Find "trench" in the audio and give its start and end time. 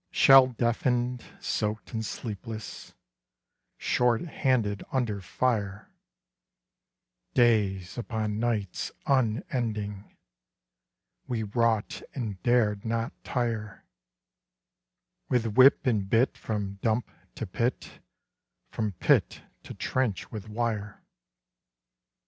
19.75-20.31